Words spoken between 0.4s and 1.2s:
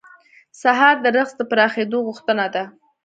سهار د